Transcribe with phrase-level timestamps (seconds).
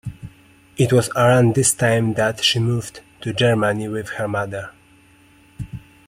[0.77, 4.71] It was around this time that she moved to Germany with her mother.